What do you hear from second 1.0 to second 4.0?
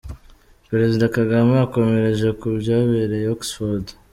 Kagame akomereje ku byabereye Oxford.